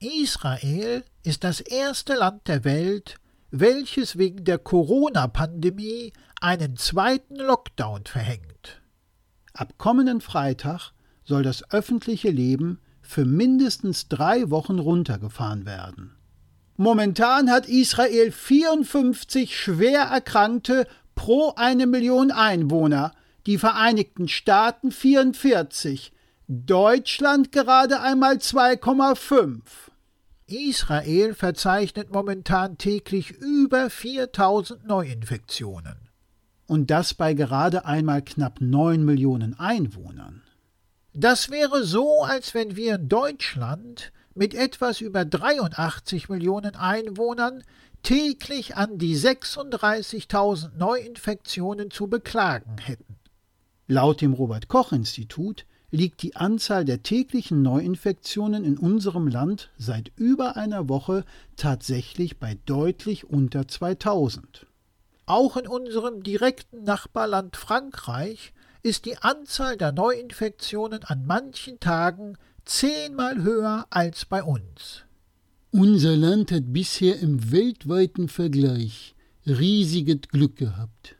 Israel 0.00 1.02
ist 1.24 1.42
das 1.42 1.58
erste 1.60 2.14
Land 2.14 2.46
der 2.46 2.62
Welt, 2.62 3.16
welches 3.50 4.16
wegen 4.16 4.44
der 4.44 4.58
Corona-Pandemie 4.58 6.12
einen 6.40 6.76
zweiten 6.76 7.34
Lockdown 7.34 8.04
verhängt. 8.04 8.80
Ab 9.54 9.74
kommenden 9.76 10.20
Freitag 10.20 10.92
soll 11.24 11.42
das 11.42 11.72
öffentliche 11.72 12.30
Leben 12.30 12.78
für 13.02 13.24
mindestens 13.24 14.08
drei 14.08 14.50
Wochen 14.50 14.78
runtergefahren 14.78 15.66
werden. 15.66 16.14
Momentan 16.76 17.50
hat 17.50 17.66
Israel 17.66 18.30
54 18.30 19.58
schwer 19.58 20.02
Erkrankte 20.02 20.86
pro 21.16 21.54
eine 21.56 21.88
Million 21.88 22.30
Einwohner, 22.30 23.10
die 23.46 23.58
Vereinigten 23.58 24.28
Staaten 24.28 24.92
44, 24.92 26.12
Deutschland 26.46 27.52
gerade 27.52 28.00
einmal 28.00 28.36
2,5. 28.36 29.87
Israel 30.48 31.34
verzeichnet 31.34 32.10
momentan 32.12 32.78
täglich 32.78 33.30
über 33.30 33.90
4000 33.90 34.86
Neuinfektionen. 34.86 35.96
Und 36.66 36.90
das 36.90 37.14
bei 37.14 37.34
gerade 37.34 37.84
einmal 37.84 38.22
knapp 38.22 38.60
9 38.60 39.04
Millionen 39.04 39.58
Einwohnern. 39.58 40.42
Das 41.14 41.50
wäre 41.50 41.84
so, 41.84 42.22
als 42.24 42.54
wenn 42.54 42.76
wir 42.76 42.96
in 42.96 43.08
Deutschland 43.08 44.12
mit 44.34 44.54
etwas 44.54 45.00
über 45.00 45.24
83 45.24 46.28
Millionen 46.28 46.76
Einwohnern 46.76 47.64
täglich 48.02 48.76
an 48.76 48.98
die 48.98 49.16
36.000 49.16 50.76
Neuinfektionen 50.76 51.90
zu 51.90 52.06
beklagen 52.06 52.78
hätten. 52.78 53.16
Laut 53.86 54.20
dem 54.20 54.34
Robert 54.34 54.68
Koch 54.68 54.92
Institut 54.92 55.66
liegt 55.90 56.22
die 56.22 56.36
Anzahl 56.36 56.84
der 56.84 57.02
täglichen 57.02 57.62
Neuinfektionen 57.62 58.64
in 58.64 58.76
unserem 58.76 59.26
Land 59.26 59.70
seit 59.78 60.12
über 60.16 60.56
einer 60.56 60.88
Woche 60.88 61.24
tatsächlich 61.56 62.38
bei 62.38 62.58
deutlich 62.66 63.24
unter 63.24 63.66
2000. 63.66 64.66
Auch 65.26 65.56
in 65.56 65.66
unserem 65.66 66.22
direkten 66.22 66.84
Nachbarland 66.84 67.56
Frankreich 67.56 68.52
ist 68.82 69.04
die 69.04 69.18
Anzahl 69.18 69.76
der 69.76 69.92
Neuinfektionen 69.92 71.04
an 71.04 71.26
manchen 71.26 71.80
Tagen 71.80 72.36
zehnmal 72.64 73.42
höher 73.42 73.86
als 73.90 74.24
bei 74.24 74.42
uns. 74.42 75.04
Unser 75.70 76.16
Land 76.16 76.52
hat 76.52 76.72
bisher 76.72 77.18
im 77.18 77.50
weltweiten 77.52 78.28
Vergleich 78.28 79.14
riesiges 79.46 80.22
Glück 80.28 80.56
gehabt. 80.56 81.16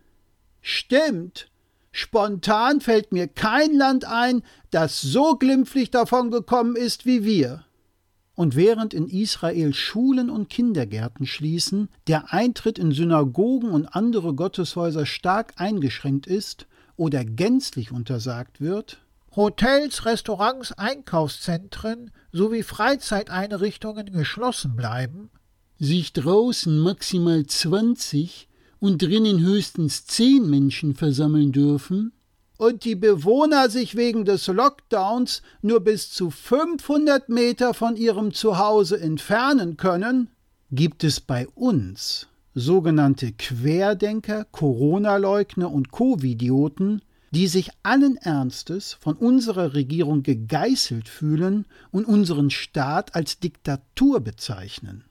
Stimmt, 0.60 1.50
Spontan 1.92 2.80
fällt 2.80 3.12
mir 3.12 3.28
kein 3.28 3.74
Land 3.74 4.04
ein, 4.04 4.42
das 4.70 5.00
so 5.00 5.36
glimpflich 5.36 5.90
davongekommen 5.90 6.76
ist 6.76 7.06
wie 7.06 7.24
wir. 7.24 7.64
Und 8.34 8.54
während 8.54 8.94
in 8.94 9.08
Israel 9.08 9.74
Schulen 9.74 10.30
und 10.30 10.48
Kindergärten 10.48 11.26
schließen, 11.26 11.88
der 12.06 12.32
Eintritt 12.32 12.78
in 12.78 12.92
Synagogen 12.92 13.70
und 13.70 13.86
andere 13.96 14.32
Gotteshäuser 14.34 15.06
stark 15.06 15.54
eingeschränkt 15.56 16.28
ist 16.28 16.66
oder 16.96 17.24
gänzlich 17.24 17.90
untersagt 17.90 18.60
wird, 18.60 19.00
Hotels, 19.34 20.04
Restaurants, 20.04 20.72
Einkaufszentren 20.72 22.10
sowie 22.32 22.62
Freizeiteinrichtungen 22.62 24.12
geschlossen 24.12 24.76
bleiben, 24.76 25.30
sich 25.78 26.12
draußen 26.12 26.78
maximal 26.78 27.44
20 27.44 28.48
und 28.80 29.02
drinnen 29.02 29.40
höchstens 29.40 30.06
zehn 30.06 30.48
Menschen 30.48 30.94
versammeln 30.94 31.52
dürfen, 31.52 32.12
und 32.58 32.84
die 32.84 32.96
Bewohner 32.96 33.70
sich 33.70 33.94
wegen 33.94 34.24
des 34.24 34.48
Lockdowns 34.48 35.42
nur 35.62 35.80
bis 35.80 36.10
zu 36.10 36.30
500 36.30 37.28
Meter 37.28 37.72
von 37.72 37.96
ihrem 37.96 38.34
Zuhause 38.34 39.00
entfernen 39.00 39.76
können, 39.76 40.28
gibt 40.72 41.04
es 41.04 41.20
bei 41.20 41.46
uns 41.54 42.26
sogenannte 42.54 43.32
Querdenker, 43.32 44.44
Corona-Leugner 44.50 45.70
und 45.70 45.92
Covidioten, 45.92 47.02
die 47.30 47.46
sich 47.46 47.70
allen 47.82 48.16
Ernstes 48.16 48.94
von 48.94 49.14
unserer 49.14 49.74
Regierung 49.74 50.22
gegeißelt 50.22 51.08
fühlen 51.08 51.66
und 51.90 52.06
unseren 52.06 52.50
Staat 52.50 53.14
als 53.14 53.38
Diktatur 53.38 54.20
bezeichnen. 54.20 55.04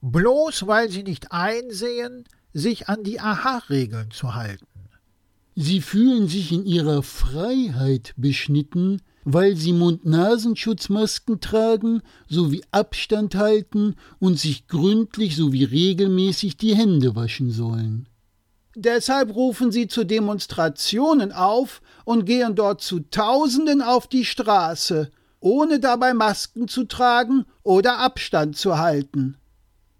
Bloß 0.00 0.66
weil 0.66 0.88
sie 0.90 1.02
nicht 1.02 1.32
einsehen, 1.32 2.24
sich 2.52 2.88
an 2.88 3.04
die 3.04 3.20
Aha-Regeln 3.20 4.10
zu 4.10 4.34
halten. 4.34 4.66
Sie 5.56 5.80
fühlen 5.80 6.28
sich 6.28 6.52
in 6.52 6.64
ihrer 6.64 7.02
Freiheit 7.02 8.14
beschnitten, 8.16 9.02
weil 9.24 9.56
sie 9.56 9.72
Mund-Nasenschutzmasken 9.72 11.40
tragen, 11.40 12.02
sowie 12.28 12.62
Abstand 12.70 13.34
halten 13.34 13.96
und 14.18 14.38
sich 14.38 14.68
gründlich 14.68 15.36
sowie 15.36 15.64
regelmäßig 15.64 16.56
die 16.56 16.74
Hände 16.74 17.14
waschen 17.16 17.50
sollen. 17.50 18.08
Deshalb 18.76 19.34
rufen 19.34 19.72
sie 19.72 19.88
zu 19.88 20.04
Demonstrationen 20.04 21.32
auf 21.32 21.82
und 22.04 22.24
gehen 22.24 22.54
dort 22.54 22.80
zu 22.80 23.00
Tausenden 23.00 23.82
auf 23.82 24.06
die 24.06 24.24
Straße, 24.24 25.10
ohne 25.40 25.80
dabei 25.80 26.14
Masken 26.14 26.68
zu 26.68 26.84
tragen 26.84 27.44
oder 27.62 27.98
Abstand 27.98 28.56
zu 28.56 28.78
halten. 28.78 29.36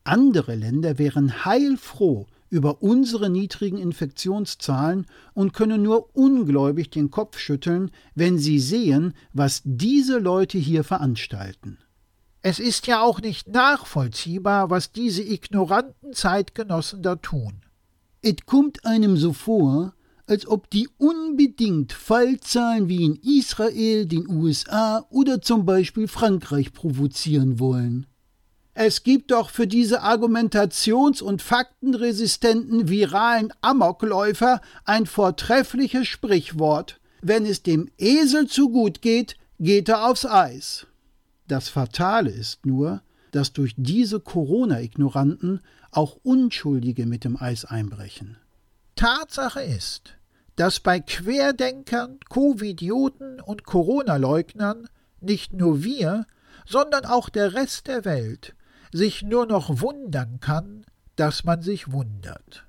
Andere 0.05 0.55
Länder 0.55 0.99
wären 0.99 1.44
heilfroh, 1.44 2.27
über 2.50 2.83
unsere 2.83 3.31
niedrigen 3.31 3.78
Infektionszahlen 3.78 5.06
und 5.33 5.53
können 5.53 5.83
nur 5.83 6.15
ungläubig 6.15 6.91
den 6.91 7.11
Kopf 7.11 7.38
schütteln, 7.38 7.91
wenn 8.15 8.38
sie 8.38 8.59
sehen, 8.59 9.15
was 9.33 9.62
diese 9.65 10.19
Leute 10.19 10.59
hier 10.59 10.84
veranstalten. 10.84 11.78
Es 12.43 12.59
ist 12.59 12.87
ja 12.87 13.03
auch 13.03 13.21
nicht 13.21 13.49
nachvollziehbar, 13.49 14.71
was 14.71 14.93
diese 14.93 15.22
ignoranten 15.22 16.12
Zeitgenossen 16.12 17.03
da 17.03 17.16
tun. 17.16 17.62
Es 18.22 18.37
kommt 18.47 18.84
einem 18.84 19.17
so 19.17 19.32
vor, 19.32 19.94
als 20.27 20.47
ob 20.47 20.71
die 20.71 20.88
unbedingt 20.97 21.93
Fallzahlen 21.93 22.88
wie 22.88 23.05
in 23.05 23.17
Israel, 23.17 24.06
den 24.06 24.28
USA 24.28 25.05
oder 25.11 25.43
zum 25.43 25.67
Beispiel 25.67 26.09
Frankreich 26.09 26.72
provozieren 26.72 27.59
wollen. 27.59 28.06
Es 28.75 29.03
gibt 29.03 29.32
doch 29.32 29.50
für 29.50 29.66
diese 29.66 30.03
argumentations- 30.03 31.22
und 31.22 31.42
faktenresistenten 31.42 32.88
viralen 32.88 33.53
Amokläufer 33.60 34.60
ein 34.84 35.06
vortreffliches 35.06 36.06
Sprichwort. 36.06 37.00
Wenn 37.20 37.44
es 37.44 37.62
dem 37.62 37.91
Esel 37.98 38.47
zu 38.47 38.70
gut 38.70 39.03
geht, 39.03 39.36
geht 39.58 39.88
er 39.88 40.06
aufs 40.06 40.25
Eis. 40.25 40.86
Das 41.48 41.69
Fatale 41.69 42.31
ist 42.31 42.64
nur, 42.64 43.03
dass 43.32 43.53
durch 43.53 43.75
diese 43.76 44.20
Corona-Ignoranten 44.20 45.60
auch 45.91 46.16
Unschuldige 46.22 47.06
mit 47.06 47.25
dem 47.25 47.37
Eis 47.37 47.64
einbrechen. 47.64 48.37
Tatsache 48.94 49.62
ist, 49.62 50.16
dass 50.56 50.81
bei 50.81 51.00
Querdenkern, 51.00 52.20
Covidioten 52.28 53.41
und 53.41 53.64
Corona-Leugnern 53.64 54.88
nicht 55.20 55.52
nur 55.52 55.82
wir, 55.82 56.26
sondern 56.66 57.04
auch 57.04 57.28
der 57.28 57.54
Rest 57.54 57.88
der 57.88 58.04
Welt 58.04 58.54
sich 58.93 59.23
nur 59.23 59.47
noch 59.47 59.81
wundern 59.81 60.41
kann, 60.41 60.84
dass 61.17 61.45
man 61.45 61.62
sich 61.62 61.93
wundert. 61.93 62.67